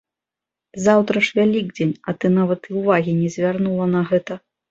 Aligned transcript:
Заўтра 0.85 1.15
ж 1.27 1.35
вялікдзень, 1.39 1.91
а 2.09 2.15
ты 2.19 2.33
нават 2.39 2.61
і 2.71 2.77
ўвагі 2.79 3.11
не 3.21 3.29
звярнула 3.35 3.85
на 3.95 4.01
гэта. 4.13 4.33